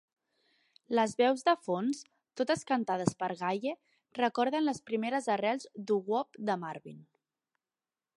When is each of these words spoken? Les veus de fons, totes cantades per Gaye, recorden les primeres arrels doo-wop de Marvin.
Les 0.99 1.11
veus 1.17 1.43
de 1.49 1.53
fons, 1.65 1.99
totes 2.41 2.63
cantades 2.71 3.13
per 3.19 3.29
Gaye, 3.41 3.73
recorden 4.21 4.65
les 4.69 4.81
primeres 4.91 5.29
arrels 5.35 5.69
doo-wop 5.91 6.41
de 6.51 6.57
Marvin. 6.65 6.99